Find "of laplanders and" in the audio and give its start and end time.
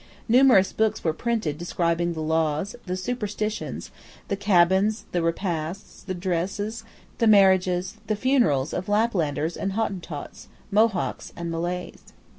8.73-9.73